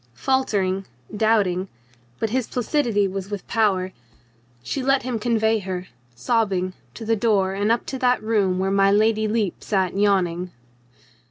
Faltering, 0.15 0.87
doubting— 1.15 1.67
but 2.19 2.31
his 2.31 2.47
placidity 2.47 3.07
was 3.07 3.29
with 3.29 3.45
20 3.45 3.53
COLONEL 3.53 3.75
GREATHEART 3.77 3.93
power— 3.93 4.63
she 4.63 4.81
let 4.81 5.03
him 5.03 5.19
convey 5.19 5.59
her, 5.59 5.89
sobbing, 6.15 6.73
to 6.95 7.05
the 7.05 7.15
door 7.15 7.53
and 7.53 7.71
up 7.71 7.85
to 7.85 7.99
that 7.99 8.23
room 8.23 8.57
where 8.57 8.71
my 8.71 8.89
Lady 8.91 9.27
Lepe 9.27 9.63
sat 9.63 9.95
yawning. 9.95 10.49